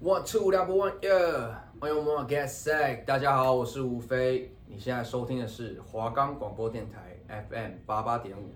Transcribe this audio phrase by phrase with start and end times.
[0.00, 3.04] One two level one yeah, I want more get sick。
[3.04, 7.16] 大家好，我是吴飞，你现在收听的是华冈广播电台
[7.50, 8.50] FM 八八点五。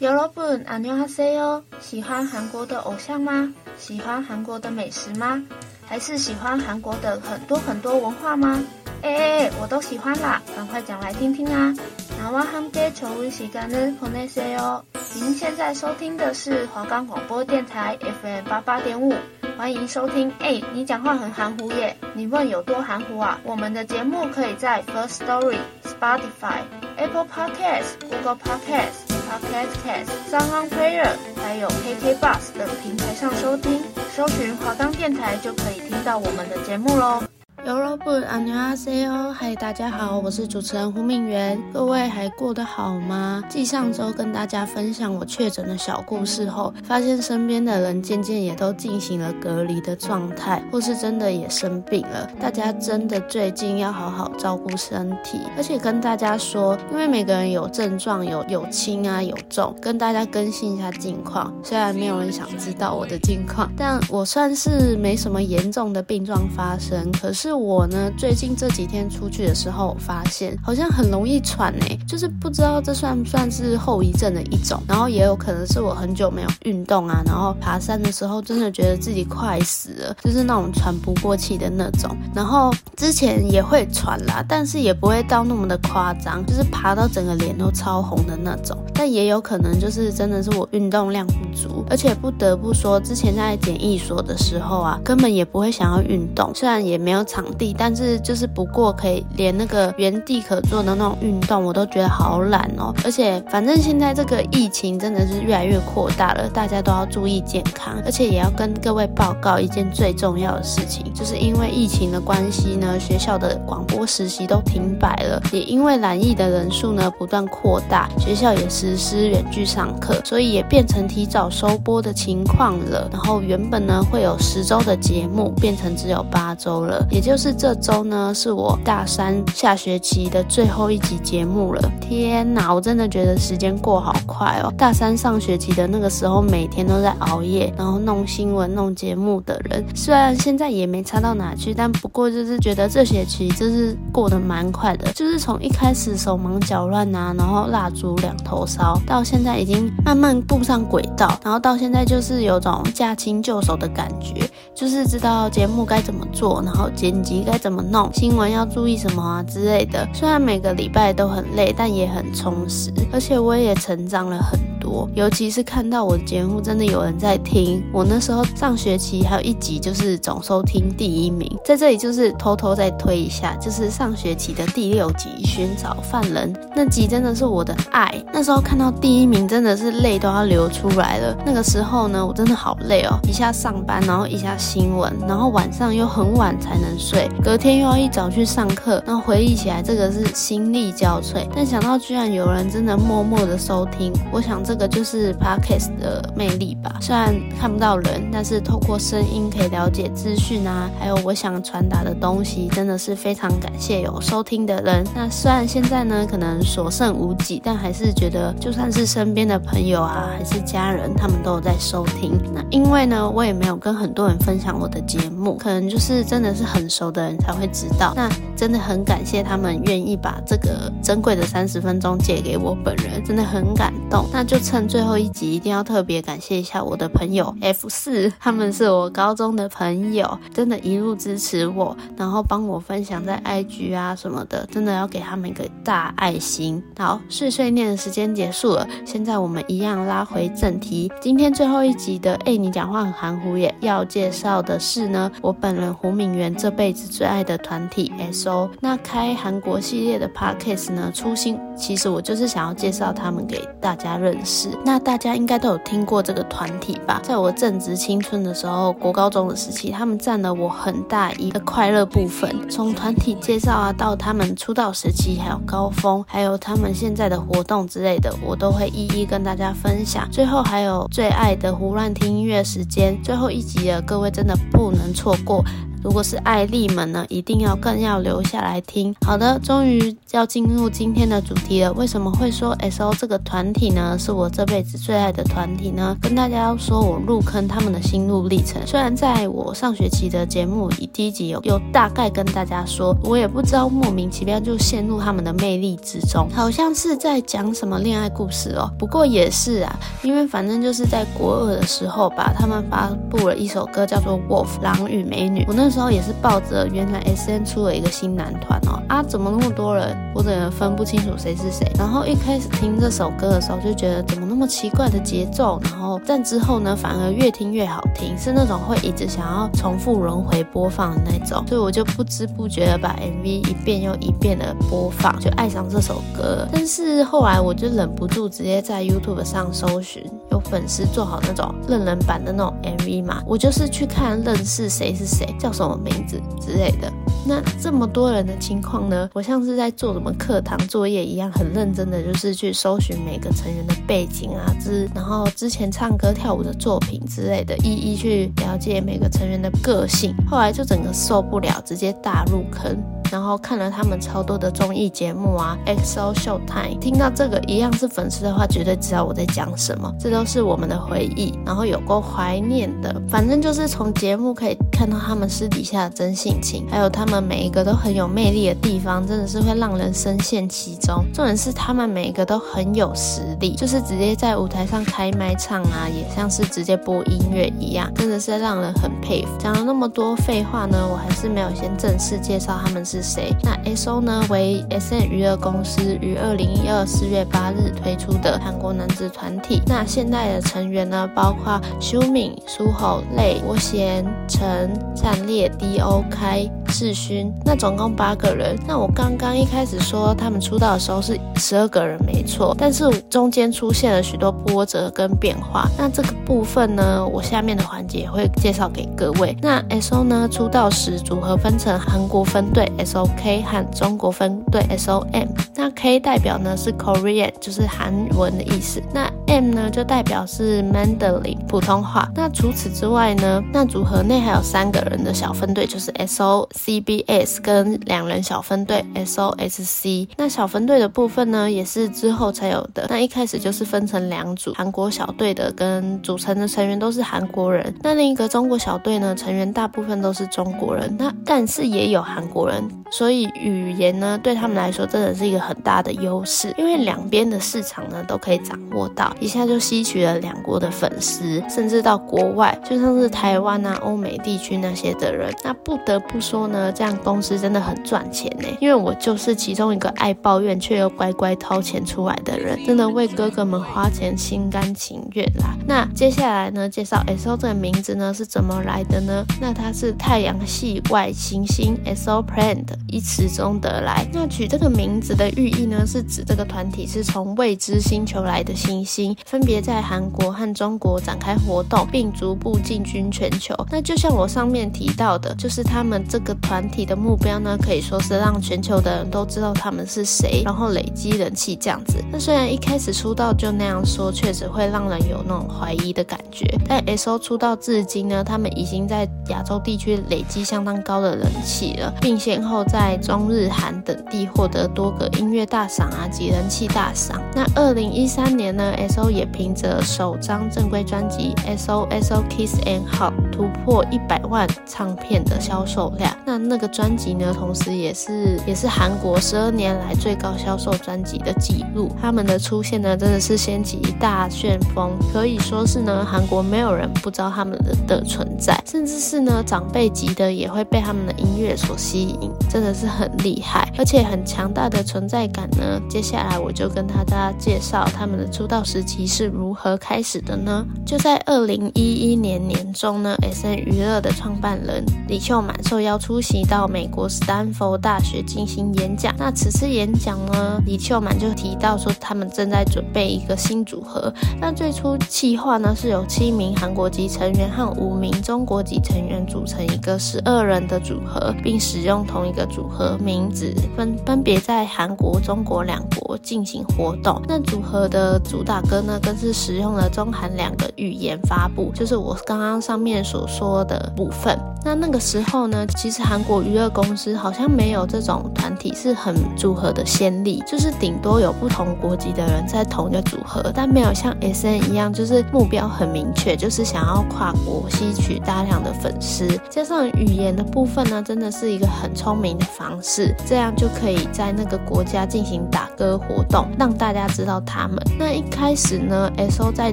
[0.00, 1.64] 여러분，안녕하세요。
[1.80, 3.52] 喜欢韩国的偶像吗？
[3.77, 5.41] 喜欢韩国的美食吗？
[5.85, 8.63] 还是喜欢韩国的很多很多文化吗？
[9.01, 10.41] 哎哎哎，我都喜欢啦！
[10.55, 11.75] 赶快讲来听听啊！
[12.21, 14.83] 나와함께좋은시간을보내세요。
[15.15, 19.13] 您现在收听的是华冈广播电台 FM 八八点五，
[19.57, 20.31] 欢迎收听。
[20.39, 21.97] 哎，你讲话很含糊耶！
[22.13, 23.37] 你问有多含糊啊？
[23.43, 29.06] 我们的节目可以在 First Story、Spotify、Apple Podcasts、Google Podcasts。
[29.28, 37.22] Podcast Cast、SoundOn Player，还有 KK Bus 等平台上收听，搜寻华冈电台就可以听到我们的节目喽。
[37.65, 43.41] 여러분 안녕하세요，嗨，大家好，我是主持人胡敏媛，各位还过得好吗？
[43.47, 52.29] 继上周跟大家分享我确诊的小故事后，发现身边的人渐渐也都进行了隔离的状态，或是真的也生病了。
[52.37, 61.53] 大家真的最近要好好照顾身体，而且跟大家说，因为每个人有症状，有有轻啊，有重，跟大家更新一下近况。
[61.63, 67.46] 虽然没有人想知道我的近况，但我算是没什么严重的病状发生，可是。
[67.48, 82.14] 是我呢，最近这几天出去的时候，我发现好像很容易喘诶，就是不知道这算不算是后遗症的一种，然后也有可能是我很久没有运动啊，然后爬山的时候真的觉得自己快死了，就是那种喘不过气的那种。
[82.34, 88.76] 然后之前也会喘啦，但是也不会到那么的夸张，就是爬到整个脸都超红的那种。
[88.92, 102.92] 但也有可能就是真的是我运动量不足，而且不得不说，之前在检疫所的时候啊，根本也不会想要运动，虽然也没有场地，但是就是不过可以连那个原地可做的那种运动，我都觉得好懒哦。
[103.04, 123.08] 而且反正现在这个疫情真的是越来越扩大了，大家都要注意健康，而且也要跟各位报告一件最重要的事情，就是因为疫情的关系呢，学校的广播实习都停摆了，也因为染疫的人数呢不断扩大，学校也实施远距上课，所以也变成提早收播的情况了。
[123.12, 127.38] 然后原本呢会有十周的节目，变成只有八周了，也就。
[127.38, 131.80] 是这周呢，是我大三下学期的最后一集节目了。
[132.00, 134.74] 天哪，我真的觉得时间过好快哦！
[134.76, 145.12] 大三上学期的那个时候，每天都在熬夜，然后弄新闻、弄节目的人，虽然现在也没差到哪去，但不过就是觉得这学期就是过得蛮快的。
[145.12, 156.90] 就是从一开始手忙脚乱啊，然后蜡烛两头烧，到现在已经慢慢步上轨道，然后到现在就是有种驾轻就熟的感觉，就是知道节目该怎么做，然后
[157.22, 157.44] 剪辑。
[157.44, 158.10] 该怎么弄？
[158.12, 160.06] 新闻要注意什么啊之类的。
[160.12, 165.08] 虽然每个礼拜都很累，但也很充实，而且我也成长了很多。
[165.14, 178.12] 尤其是看到我的节目真的有人在听，我那时候上学期还有一集就是总收听第一名，在这里就是偷偷再推一下，就是上学期的第六集《寻找犯人》那集真的是我的爱。
[178.32, 181.36] 那时候看到第一名真的是泪都要流出来了。
[181.44, 187.26] 那个时候呢，我真的好累哦，一下上班，然后一下新闻，然后晚上又很晚才能睡。
[187.42, 191.46] 隔天又要一早去上课，那回忆起来，这个是心力交瘁。
[191.54, 196.98] 但想到居然有人真的默默的收听，我想这个就是 Podcast 的魅力吧。
[197.00, 205.02] 虽然看不到人，但是透过声音可以了解资讯啊，还有我想传达的东西，真的是非常感谢有收听的人。
[205.14, 212.38] 那虽然现在呢可能所剩无几，但还是觉得就算是身边的朋友啊，还是家人，他们都有在收听。
[212.52, 217.38] 那因为呢，我也没有跟很多人分享我的节目，可能就是真的是很熟的人。
[217.38, 224.26] 才会知道，那真的很感谢他们愿意把这个珍贵的三十分钟借给我本人，真的很感动。
[224.32, 236.82] 那就趁最后一集，一定要特别感谢一下我的朋友 F 四，他们是我高中的朋友，真的一路支持我，然后帮我分享在 IG 啊什么的，真的要给他们一个大爱心。
[236.98, 243.74] 好，碎碎念的时间结束了，现在我们一样拉回正题，今天最后一集的，哎，你讲话很含糊耶。
[243.80, 248.70] 要介绍的是呢，我本人胡敏媛这辈最爱的团体 S.O。
[248.80, 254.70] 那开韩国系列的 Podcast 呢，初心其实我就是想要介绍他们给大家认识。
[254.84, 257.20] 那大家应该都有听过这个团体吧？
[257.22, 262.68] 在我正值青春的时候，国高中的时期，他们占了我很大一个快乐部分。
[262.68, 270.28] 从团体介绍啊，到他们出道时期，还有高峰，还有他们现在的活动之类的，我都会一一跟大家分享。
[270.30, 275.64] 最后还有最爱的胡乱听音乐时间，最后一集了，各位真的不能错过。
[276.02, 279.14] 如果是爱丽们呢，一定要更要留下来听。
[279.26, 281.92] 好的，终于要进入今天的主题了。
[281.94, 284.16] 为什么会说 S.O 这个团体呢？
[284.18, 286.16] 是我这辈子最爱的团体呢？
[286.22, 288.80] 跟大家说我入坑他们的心路历程。
[288.86, 298.88] 虽然在我上学期的节目以第一集有有大概跟大家说，我也不知道莫名其妙就陷入他们的魅力之中，好像是在讲什么恋爱故事哦。
[298.98, 305.87] 不过也是啊，因为反正就是在国二的时候吧，他们发布了一首歌叫做《Wolf 狼与美女》，我那。
[305.88, 311.90] 那时候也是抱着原来 S N 出了一个新男团哦啊，怎么那么多人，我怎么分不清楚谁是谁？
[311.96, 326.66] 然后一开始听这首歌的时候就觉得怎么那么奇怪的节奏，然后但之后呢，反而越听越好听，是那种会一直想要重复轮回播放的那种，所以我就不知不觉的把 MV 一遍又一遍的播放，就爱上这首歌。
[326.72, 335.68] 但是后来我就忍不住直接在 YouTube 上搜寻，有粉丝做好那种认人版的那种 MV 嘛，我就是去看认识谁是谁，叫。
[335.78, 337.08] 什么名字之类的？
[337.46, 339.30] 那这么多人的情况呢？
[339.32, 350.34] 我像是在做什么课堂作业一样，很认真的，就是去搜寻每个成员的背景啊，之然后之前唱歌跳舞的作品之类的，一一去了解每个成员的个性。
[350.48, 352.96] 后来就整个受不了，直接大入坑。
[353.30, 360.10] 然后看了他们超多的综艺节目啊，XO Showtime，听到这个一样是粉丝的话，绝对知道我在讲什么。
[360.18, 363.14] 这都是我们的回忆，然后有过怀念的。
[363.28, 371.24] 反正就是从节目可以看到他们私底下的真性情，还有他们每一个都很有魅力的地方，真的是会让人深陷其中。
[371.32, 379.50] 重点是他们每一个都很有实力，就是直接在舞台上开麦唱啊，也像是直接播音乐一样，真的是让人很佩服。
[379.60, 383.22] 讲了那么多废话呢，我还是没有先正式介绍他们是。
[383.28, 383.54] 谁？
[383.62, 384.42] 那 S.O 呢？
[384.48, 389.82] 为 SM 娱乐公司于二零一二四月八日推出的韩国男子团体。
[389.86, 397.52] 那现在的成员呢，包括修敏、苏吼、泪、郭贤、陈、战烈、D.O、开、智勋。
[397.64, 398.76] 那总共八个人。
[398.86, 402.76] 那我刚刚一开始说他们出道的时候是十二个人，没错。
[402.78, 405.88] 但是中间出现了许多波折跟变化。
[405.96, 409.56] 那这个部分呢，我下面的环节会介绍给各位。
[409.62, 412.86] 那 S.O 呢，出道时组合分成韩国分队。
[412.98, 419.02] S O K 和中国分队 S O M，那 K 代表呢是 Korean，就是韩文的意思。
[419.14, 422.30] 那 M 呢就代表是 Mandarin 普通话。
[422.34, 430.28] 那除此之外呢，那组合内还有三三个人的小分队，就是 S O C B S 跟两人小分队 S O S C。
[430.36, 433.04] 那小分队的部分呢，也是之后才有的。
[433.10, 437.92] 那一开始就是分成两组，韩国小队的跟组成的成员都是韩国人。
[438.04, 441.12] 那另一个中国小队呢，成员大部分都是中国人。
[441.18, 442.80] 那但是也有韩国人。
[443.10, 455.54] 所以语言呢，对他们来说真的是一个很大的优势，因为两边的市场呢都可以掌握到，一下就吸取了两国的粉丝，甚至到国外，就像是台湾啊、欧美地区去那些的人。
[455.64, 465.74] 那不得不说呢，这样公司真的很赚钱呢，因为我就是其中一个爱抱怨却又乖乖掏钱出来的人，真的为哥哥们花钱心甘情愿啦。
[465.86, 469.44] 那接下来呢，介绍 S.O 这个名字呢是怎么来的呢？
[469.60, 472.84] 那它是太阳系外行星 S.O Planet。
[473.06, 483.74] 一词中得来，那取这个名字的寓意呢，是指这个团体是从未知星球来的行星，分别在韩国和中国展开活动，并逐步进军全球。
[483.90, 492.14] 那就像我上上面提到的，就是他们这个团体的目标呢，可以说是让全球的人都知道他们是谁，然后累积人气这样子。
[492.32, 502.84] 那虽然一开始出道就那样说，确实会让人有那种怀疑的感觉，但 S.O 出道至今呢，他们已经在亚洲地区累积相当高的人气了，并先后。
[502.88, 507.38] 在中日韩等地获得多个音乐大赏啊及人气大赏。
[507.54, 516.34] 那二零一三年呢，S.O 也凭着首张正规专辑 S.O.S.O Kiss and Hug 突破一百万唱片的销售量。
[516.44, 522.10] 那那个专辑呢，同时也是也是韩国十二年来最高销售专辑的记录。
[522.20, 532.50] 他们的出现呢，真的是掀起一大旋风，可以说是呢，韩国没有人不知道他们的的存在，甚至是呢，长辈级的也会被他们的音乐所吸引。
[532.70, 536.00] 真的是很厉害，而且很强大的存在感呢。
[536.08, 540.84] 接下来我就跟大家介绍他们的出道时期是如何开始的呢？
[541.06, 549.34] 就在二零一一年年中呢，SM 娱乐的创办人李秀满受邀出席到美国史丹佛大学进行演讲。
[549.38, 554.32] 那此次演讲呢，李秀满就提到说，他们正在准备一个新组合。
[554.60, 567.40] 那最初计划呢，是由七名韩国籍成员和五名中国籍成员组成一个十二人的组合，并使用同一个组合名字，分分别在韩国、中国两国进行活动。
[567.46, 574.58] 那组合的主打歌呢，更是使用了中韩两个语言发布，就是我刚刚上面所说的部分。
[574.84, 589.46] 那那个时候呢，其实韩国娱乐公司好像没有这种团体是很组合的先例，就是顶多有不同国籍的人在同一个组合，但没有像 SN 一样，就是目标很明确，就是想要跨国吸取大量的粉丝。
[589.70, 597.98] 加上语言的部分呢，真的是一个很聪明的方式，这样就可以在那个国家进行打歌活动，让大家知道他们。
[598.18, 599.92] 那一开始呢，SO 在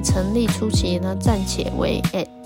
[0.00, 2.02] 成立初期呢，暂且为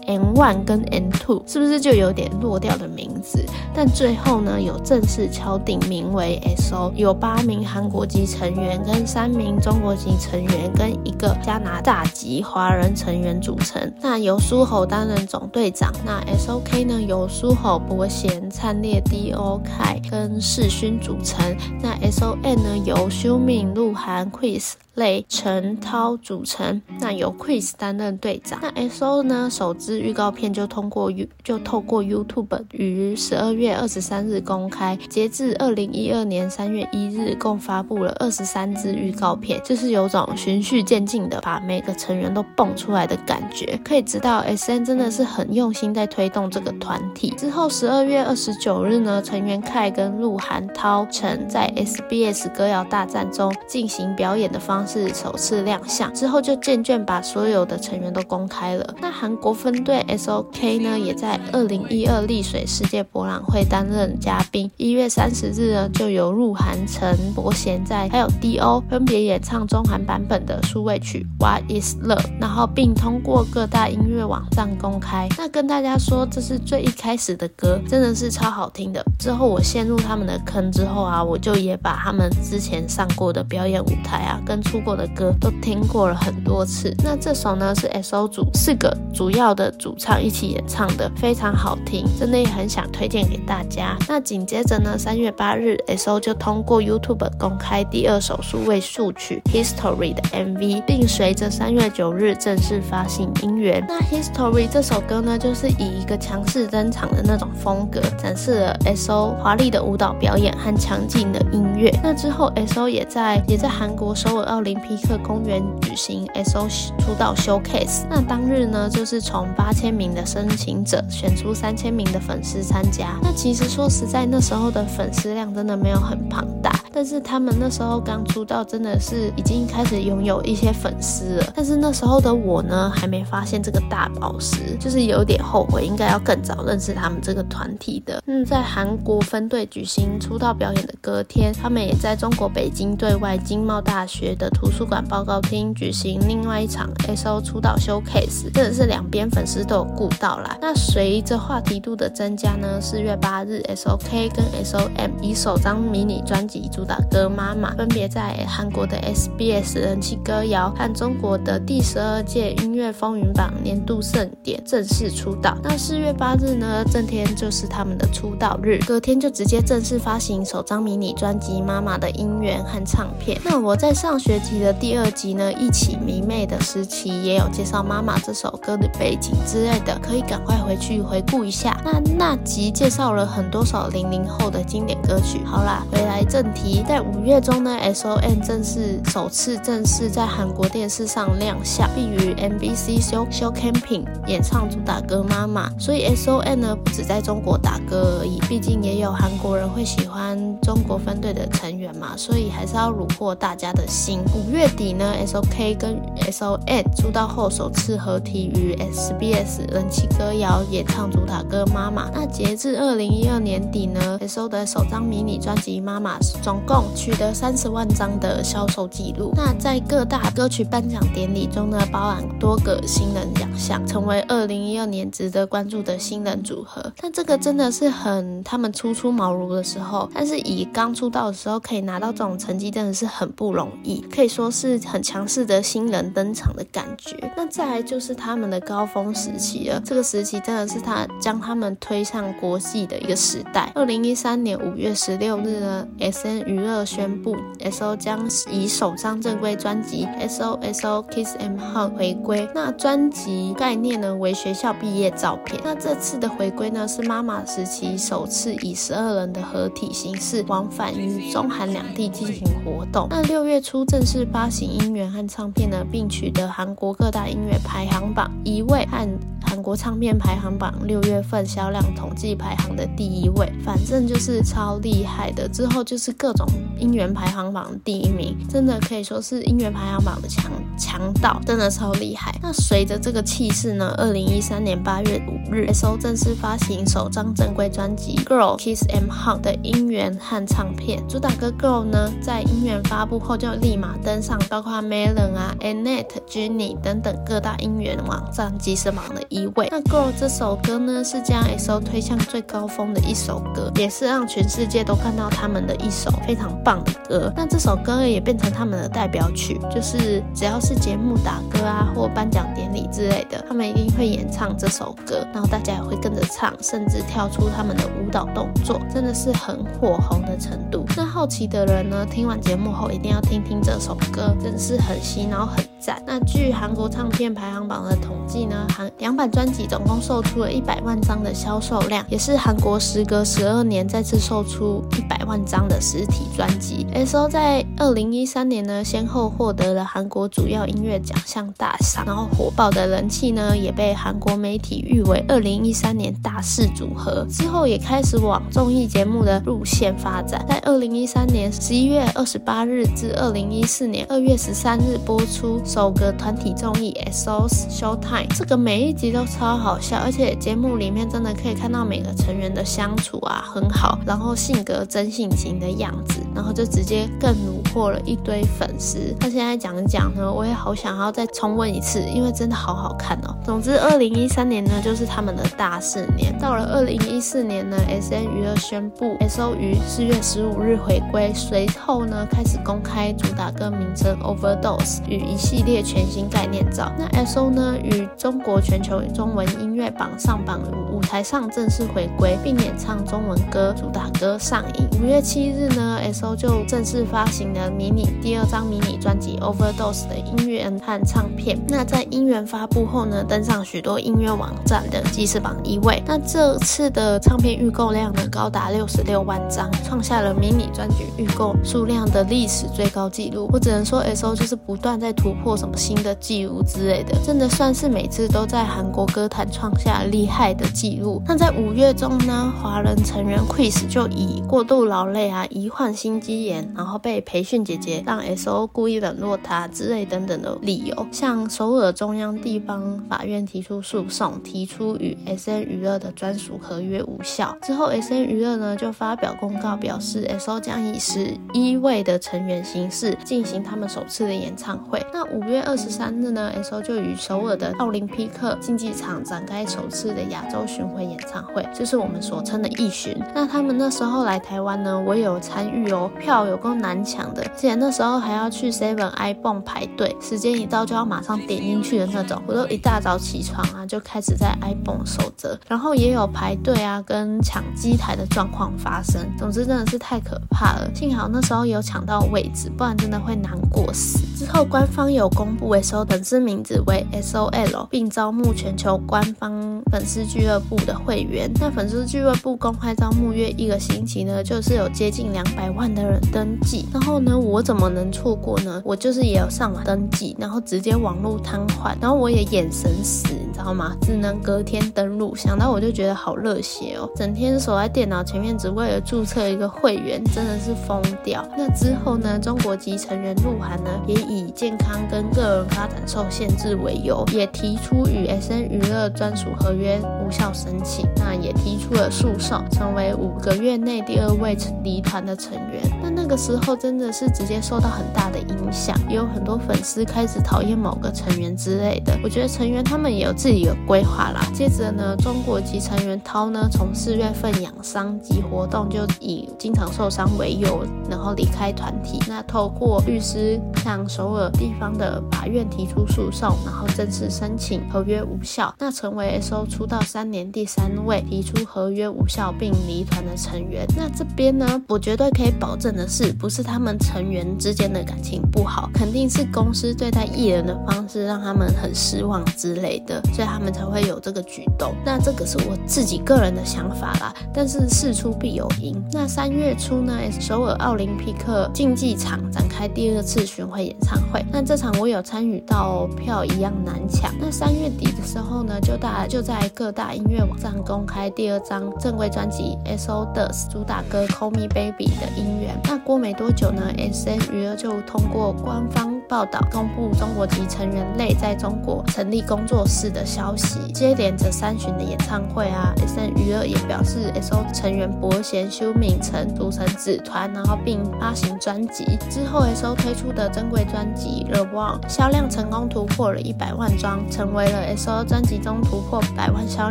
[0.06, 3.44] N One 跟 N Two 是不是就有点落掉的名字？
[3.74, 13.92] 但最后呢，有正式敲定名为 SO，有八名韩国籍成员跟三名中国籍成员跟一个加拿大籍华人成员组成。
[14.00, 15.92] 那由苏侯担任总队长。
[16.04, 21.56] 那 SOK 呢，由苏侯、伯贤、灿烈、D O K 跟世勋组成。
[21.82, 24.72] 那 SON 呢，由修敏、鹿晗、Chris。
[24.94, 28.58] 类陈涛组成，那由 Chris 担任队长。
[28.60, 43.78] 那 SO 呢，首支预告片就通过 U 就透过 YouTube 于十二月二十三日公开，截至二零一二年三月一日，共发布了二十三支预告片，就是有种循序渐进的把每个成员都蹦出来的感觉。
[43.84, 47.30] 可以知道 SM 真的是很用心在推动这个团体。
[47.38, 55.08] 之后十二月二十九日呢，成员 Kai 跟鹿晗、涛、成在 SBS 歌谣大战中进行表演的方式。
[55.14, 58.94] 首次亮相之后，就渐渐把所有的成员都公开了。
[59.00, 64.70] 那韩国分队 SOK 呢，也在二零一二丽水世界博览会担任嘉宾。
[64.76, 75.28] 一月三十日呢，就由鹿晗、陈伯贤在还有 D.O 分别演唱中韩版本的数位曲《What Is Love》，然后并通过各大音乐网站公开。
[75.36, 79.04] 那跟大家说，这是最一开始的歌，真的是超好听的。
[79.18, 86.94] 之后我陷入他们的坑之后啊，我就也把他们之前上过的表演舞台啊，跟出过的歌都听过了很多次。
[87.02, 93.96] 那这首呢是 SO 组四个主要的主唱一起演唱的，非常好听，真的也很想推荐给大家。
[94.08, 103.84] 那紧接着呢，三月八日，SO 就通过 YouTube 公开第二首数位数曲 History 的 MV，并随着三月九日正式发行音源。
[103.88, 111.90] 那 History 这首歌呢，就是以一个强势登场的那种风格，展示了 SO 华丽的舞蹈表演和强劲的音月。
[112.02, 116.68] 那之后，SO 也在也在韩国首尔奥林匹克公园举行 SO
[116.98, 123.18] 出道 showcase，那当日呢，就是从八千名的申请者选出三千名的粉丝参加。
[123.22, 131.52] 那其实说实在，那时候的粉丝量真的没有很庞大，但是他们那时候刚出道，真的是已经开始拥有一些粉丝了。
[131.54, 138.22] 但是那时候的我呢，还没发现这个大宝石，就是有点后悔，应该要更早认识他们这个团体的。
[138.26, 150.58] 嗯，在韩国分队举行出道表演的隔天，他们也在中国北京对外经贸大学的图书馆报告厅举行另外一场 SO 出道 showcase，真的是两边粉丝都有顾到啦。
[150.60, 165.56] 那随着话题度的增加呢，四月八日，SOK 跟 SOM 以首张迷你专辑主打歌《妈妈》分别在韩国的 SBS 人气歌谣和中国的第十二届音乐风云榜年度盛典正式出道。
[165.62, 173.40] 那四月八日呢，这天就是他们的出道日，隔天就直接正式发行首张迷你专辑《妈妈》的音源和唱片。
[173.44, 181.80] 那我在上学期的第二集呢，一起迷妹的时期也有介绍《妈妈》这首歌的背景之类的，可以赶快回去回顾一下。
[181.84, 185.42] 那那集介绍了很多首零零后的经典歌曲。
[185.44, 195.68] 好啦，回来正题，在五月中呢，S.O.N 正式首次正式在韩国电视上亮相，并于 MBC Show Show Camping 演唱主打歌《妈妈》。
[195.80, 204.20] 所以 S.O.N 呢，不止在中国打歌而已，毕竟也有韩国人会喜欢中国分队的成员嘛，所以还是要虏获大家的心。
[204.34, 212.08] 五月底呢，SOK 跟 SON 出道后首次合体于 SBS 人气歌谣演唱主打歌《妈妈》。
[212.14, 219.32] 那截至二零一二年底呢，SO 的首张迷你专辑《妈妈》总共取得三十万张的销售记录。
[219.34, 226.92] 那在各大歌曲颁奖典礼中呢，包含多个新人奖项，成为二零一二年值得关注的新人组合。
[227.00, 237.16] 但这个真的是很他们初出茅庐的时候，但是以刚出道时候可以拿到这种成绩真的是很不容易，可以说是很强势的新人登场的感觉。
[237.34, 243.72] 那再来就是他们的高峰时期了，这个时期真的是他将他们推向国际的一个时代。
[243.74, 252.46] 二零一三年五月十六日呢，S N 娱乐宣布 S.O 将以首张正规专辑 S.O S.O Kiss and Hug 回归。
[252.54, 255.58] 那专辑概念呢为学校毕业照片。
[255.64, 263.06] 那这次的回归呢是妈妈时期首次以十二人的合体形式往返于中韩两地进行活动。
[263.10, 269.08] 那六月初正式发行音源和唱片呢，并取得韩国各大音乐排行榜一位和
[269.42, 275.48] 韩国唱片排行榜六月份销量统计排行的第一位，反正就是超厉害的。
[275.48, 276.46] 之后就是各种
[276.78, 282.32] 音源排行榜第一名，真的可以说是音源排行榜的强强盗，真的超厉害。
[282.40, 291.02] 那随着这个气势呢，二零一三年八月五日，S.O 正式发行首张正规专辑《Girl Kiss and Hug》的音源和唱片。
[291.10, 299.40] 主打歌《Girl》呢，在音源发布后就立马登上包括 Melon 啊、Mnet、Genie 等等各大音源网站即时榜的一。
[299.40, 299.66] 一位。
[299.72, 307.32] 那《Girl》这首歌呢，是将 S.O 推向最高峰的一首歌，也是让全世界都看到他们的一首非常棒的歌。
[307.34, 320.84] 那这首歌也变成他们的代表曲，就是只要是节目打歌啊，或颁奖典礼之类的，他们一定会演唱这首歌，然后大家也会跟着唱，甚至跳出他们的舞蹈动作，真的是很火红的程度。
[321.00, 325.98] 那好奇的人呢，听完节目后一定要听听这首歌，真是很洗脑很赞。
[326.06, 329.30] 那据韩国唱片排行榜的统计呢，韩两版。
[329.30, 336.84] 专辑总共售出了一百万张的销售量，也是韩国时隔十二年再次售出一百万张的实体专辑。
[336.92, 347.24] S.O 在二零一三年呢，先后获得了韩国主要音乐奖项大赏，然后火爆的人气呢，也被韩国媒体誉为二零一三年大势组合。
[347.30, 359.24] 之后也开始往综艺节目的路线发展，在二零一三年十一月二十八日至二零一四年二月十三日播出首个团体综艺 S.O's Showtime，这个每一集都。
[359.30, 369.14] 超好笑，而且节目里面真的可以看到每个成员的相处啊很好，然后性格真性情的样子，然后就直接更虏获了一堆粉丝。
[369.20, 373.36] 那现在讲一讲呢，我也好想要再重温一次，因为真的好好看哦。
[373.44, 386.90] 总之，二零一三年呢就是他们的大四年，到了二零一四年呢，SM 娱乐宣布 S.O 于四月十五日回归，随后呢开始公开主打歌名称 Overdose 与一系列全新概念照。
[386.98, 390.60] 那 S.O 呢与中国全球中文音乐榜上榜，
[390.92, 394.88] 舞台上正式回归，并演唱中文歌主打歌《上映》。
[395.00, 401.58] 五月七日呢，S.O 就正式发行了迷你第二张迷你专辑《Overdose》的音乐和唱片。
[401.68, 406.02] 那在音源发布后呢，登上许多音乐网站的即时榜一位。
[406.06, 413.50] 那这次的唱片预购量呢，高达六十六万张，创下了迷你专辑预购数量的历史最高纪录。
[413.52, 419.00] 我只能说，S.O 就是不断在突破什么新的纪录之类的，真的算是每次都在韩国。
[419.10, 421.20] 歌坛创下厉害的纪录。
[421.26, 437.56] 那在五月中呢，华人成员 Chris 就以过度劳累啊、疑患心肌炎，然后被培训姐姐让 S.O 故意冷落他之类等等的理由，向首尔中央地方法院提出诉讼，提出与 SM 娱乐的专属合约无效。
[437.62, 445.04] 之后，SM 娱乐呢就发表公告表示，S.O 将以十一位的成员形式进行他们首次的演唱会。
[445.12, 453.16] 那五月二十三日呢，S.O 就与首尔的奥林匹克竞技场展开首次的亚洲巡回演唱会，就是我们所称的艺巡。
[453.34, 462.42] 那他们那时候来台湾呢，我有参与哦，票有够难抢的，而且那时候还要去 Seven iPhone 排队，时间一到就要马上点进去的那种。
[462.46, 469.20] 我都一大早起床啊，就开始在 iPhone 守着，然后也有排队啊跟抢机台的状况发生。
[469.38, 474.18] 总之真的是太可怕了，幸好那时候有抢到位置，不然真的会难过死。
[474.36, 478.98] 之后官方有公布 S.O 粉丝名字为 S.O.L，并招募全球。
[479.06, 486.86] 官方粉丝俱乐部的会员，那粉丝俱乐部公开招募约一个星期呢，就是有接近两百万的人登记。
[486.92, 488.80] 然后呢，我怎么能错过呢？
[488.84, 493.96] 我就是也有上网登记，然后直接网络瘫痪，然后我也眼神死，你知道吗？
[494.02, 495.34] 只能隔天登录。
[495.34, 501.46] 想到我就觉得好热血哦，整天守在电脑前面，只为了注册一个会员，真的是疯掉。
[501.56, 515.82] 那之后呢，中国籍成员鹿晗呢，也以健康跟个人发展受限制为由，也提出与 SM 娱乐专属合约无效申请，那也提出了诉讼，成为五个月内第二位离团的成员。
[516.02, 522.18] 那那个时候真的是直接受到很大的影响，也有很多粉丝开始讨厌某个成员之类的。
[522.22, 524.40] 我觉得成员他们也有自己的规划啦。
[524.54, 532.18] 接着呢，中国籍成员涛呢，从四月份养伤及活动就以经常受伤伤为由，然后离开团体。
[532.28, 543.86] 那透过律师向首尔地方的法院提出诉讼，然后正式申请合约无效，那成为 S.O 出道三年第三位提出合约无效并离团的成员。
[543.96, 554.92] 那这边呢，我绝对可以保证的是，不是他们成员之间的感情不好，肯定是公司对待艺人的方式让他们很失望之类的，所以他们才会有这个举动。
[555.02, 558.94] 那这个是我自己个人的想法啦，但是事出必有因。
[559.12, 560.09] 那三月初呢，
[560.40, 564.44] 首尔奥林匹克竞技场展开第二次巡回演唱会。
[564.52, 567.32] 那这场我有参与到，票一样难抢。
[567.38, 575.78] 那三月底的时候呢，就大就在各大音乐网站公开第二张正规专辑《S.O.D.S》主打歌《Call Me Baby》的音源。
[575.84, 577.40] 那过没多久呢，S.M.
[577.52, 583.78] 娱乐就通过官方报道公布中国籍成员类在中国成立工作室的消息。
[583.92, 586.30] 接连着三巡的演唱会啊，S.M.
[586.36, 587.64] 娱乐也表示，S.O.
[587.72, 592.16] 成员伯贤、修敏成组成子团，然后并发行专辑。
[592.30, 592.94] 之后，S.O.
[592.94, 598.24] 推出的正规专辑《The One》销量成功突破了一百万张，成为了 S.O.
[598.24, 599.90] 专辑中突破百万销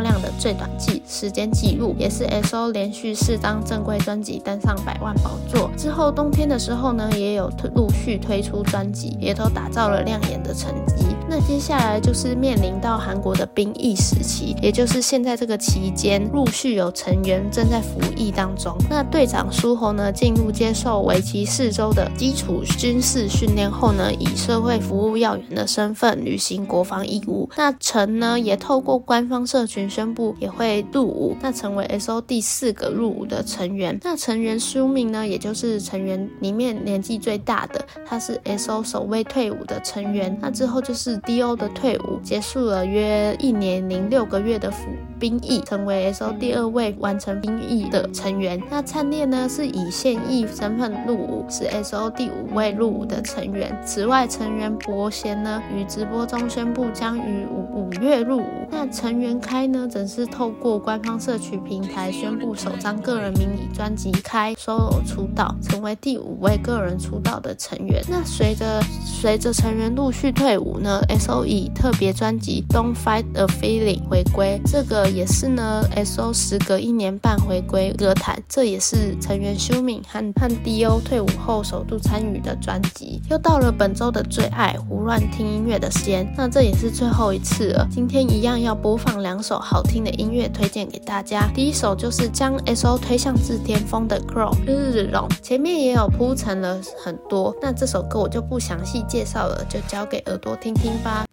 [0.00, 2.72] 量的最短记时间记录，也是 S.O.
[2.72, 5.70] 连续四张正规专辑登上百万宝座。
[5.76, 11.06] 之后冬天的时候呢，也有陆续推出专辑，也都打造了亮眼的成绩。
[11.30, 18.76] 那接下来就是面临到韩国的兵役时期，也就是现在这个期间，陆续有成员正在服役当中。
[18.90, 27.48] 那队长书弘呢，进入接受为期四周的基础军事训练后呢，以社会服务要员的身份履行国防义务。
[27.56, 32.20] 那成呢，也透过官方社群宣布也会入伍，那成为 S.O.
[32.20, 33.96] 第四个入伍的成员。
[34.02, 38.82] 那成员书名呢，也就是成员里面年纪最大的，他是 S.O.
[38.82, 40.36] 首位退伍的成员。
[40.42, 41.56] 那之后就是 D.O.
[41.56, 44.88] 的退伍，结束了约一年零六个月的服
[45.20, 46.32] 兵役，成为 S.O.
[46.32, 48.60] 第二位完成兵役的成员。
[48.70, 52.08] 那灿烈呢，是以现役身份入伍，是 S.O.
[52.10, 53.70] 第五位入伍的成员。
[53.86, 58.46] 此外，成员伯贤呢，于直播中宣布将于五五月入伍。
[58.70, 68.02] 那成员开呢，则是透过官方社群平台宣布首张个人迷你专辑《开》solo 出道，成为第五位个人出道的成员。
[68.08, 71.44] 那随着随着成员陆续退伍呢，S.O.
[71.44, 76.32] 以特别专辑《Don't Fight a Feeling》回归，这个也是呢 S.O.
[76.32, 81.00] 时隔一年半回归歌坛，这也是成员修敏和和 D.O.
[81.00, 83.20] 退伍后首度参与的专辑。
[83.28, 87.86] 又到了本周的最爱胡乱听音乐的时间，那这也是最后一次了。
[87.90, 91.50] 今天一样要播放两首好听的音乐推荐给大家。
[91.54, 92.96] 第一首就是将 S.O.
[92.96, 101.26] 推向至巅峰的《Grow》日日荣，前面也有铺陈了很多，那这首歌我就不详细介绍了，就交给耳朵听听吧。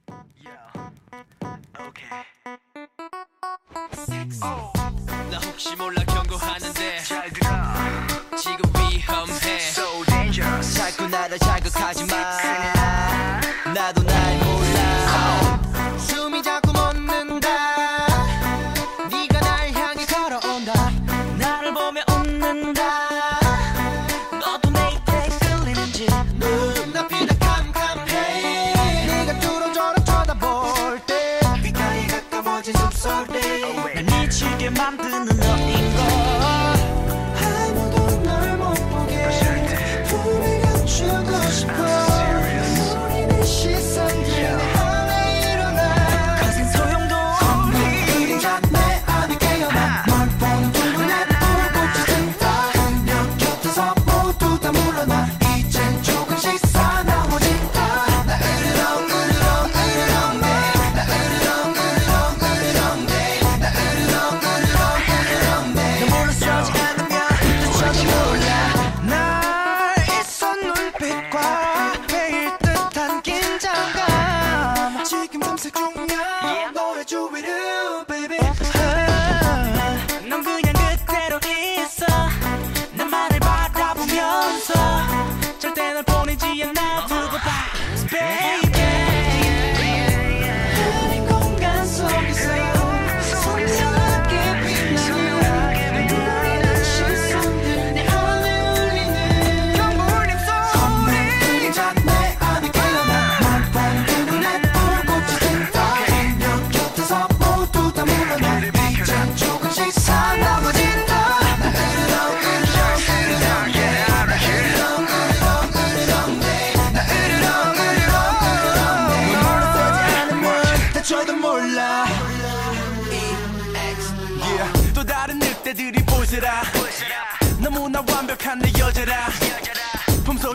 [5.57, 6.06] maximum la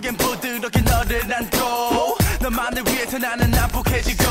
[0.02, 4.24] 속엔 부드럽게 너를 안고 너만을 위해서 나는 난폭해지고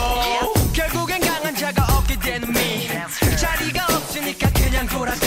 [0.74, 2.90] 결국엔 강한 자가 없게 되는 미
[3.38, 5.26] 자리가 없으니까 그냥 돌아가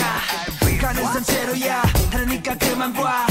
[0.81, 3.27] 가는 산채로야 다르니까 그만 봐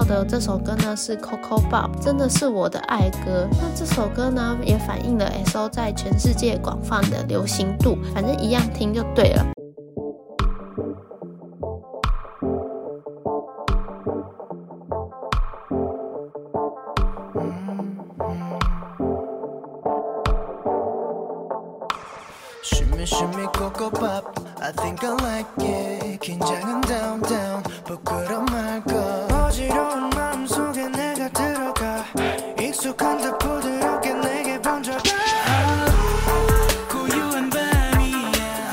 [0.00, 3.46] 绍的这首歌呢是 Coco Pop，真的是我的爱歌。
[3.52, 9.44] 那这首歌呢也反映了 SO 在全世界广泛的流行度，反正一样听就对了。
[22.62, 24.24] Shimmy shimmy coco pop
[24.58, 32.05] I think I like it 긴장은 down down 부끄러 말고 어지러운 마음속에 내가 들어가.
[32.57, 35.01] 익숙한 듯 부드럽게 내게 번져가.
[36.89, 38.71] 고요한 밤이야.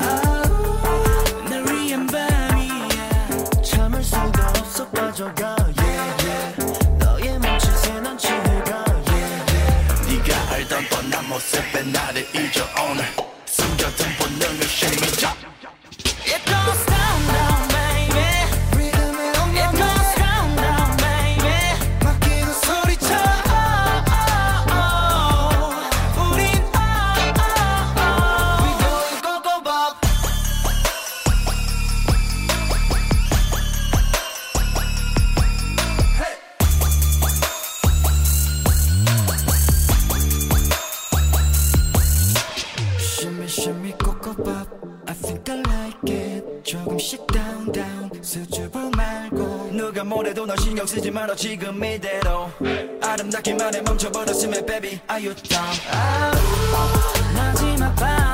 [1.49, 3.61] 날 위한 밤이야.
[3.61, 5.57] 참을 수가 없어 빠져가.
[5.77, 6.97] Yeah yeah.
[6.97, 8.85] 너의 멈칫에 난 취해가.
[9.09, 10.23] Yeah yeah.
[10.23, 13.03] 네가 알던 뻔한 모습에 나를 잊어 오늘
[50.79, 52.49] 신경 쓰지 말아 지금 이대로.
[53.01, 55.75] 아름답기만 해 멈춰버렸으면 baby are you down
[57.35, 58.28] 마지막 밤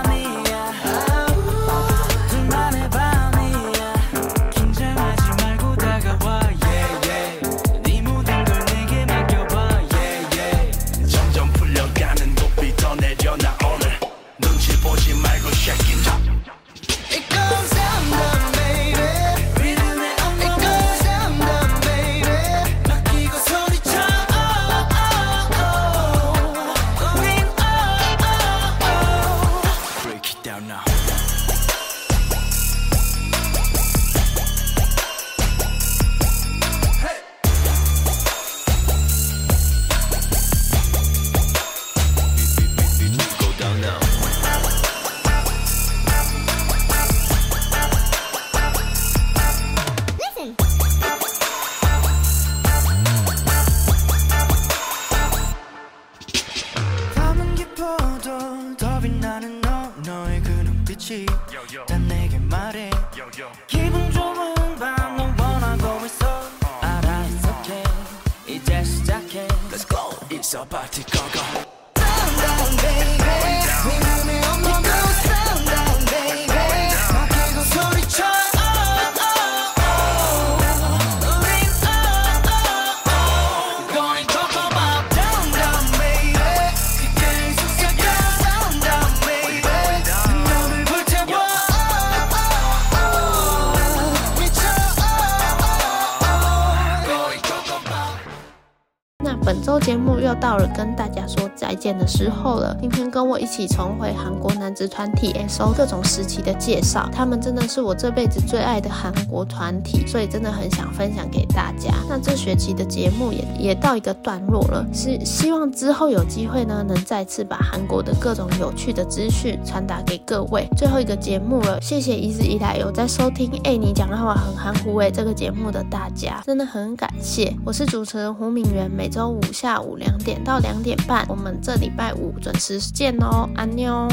[99.86, 102.78] 节目又到了跟大家说再见的时候了。
[102.80, 111.92] 今天跟我一起重回韩国男子团体 XO 各种时期的介绍，他们真的是我这辈子最爱的韩国团体，所以真的很想分享给大家。
[112.08, 120.68] 那这学期的节目也也到一个段落了，是希望之后有机会呢，能再次把韩国的各种有趣的资讯传达给各位。
[120.78, 127.52] 最后一个节目了，谢谢一直以来有在收听，哎，你讲的话很含糊哎，这个节目的大家真的很感谢。
[127.66, 134.08] 我是主持人胡敏媛，每周五下午两点到两点半，我们这礼拜五准时见哦，安妞。